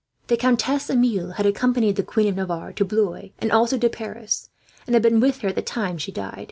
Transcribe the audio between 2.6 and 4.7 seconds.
to Blois, and also to Paris,